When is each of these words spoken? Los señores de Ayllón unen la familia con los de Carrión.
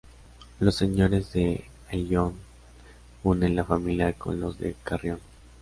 Los 0.59 0.77
señores 0.77 1.31
de 1.33 1.63
Ayllón 1.91 2.33
unen 3.23 3.55
la 3.55 3.63
familia 3.65 4.13
con 4.13 4.39
los 4.39 4.57
de 4.57 4.75
Carrión. 4.83 5.19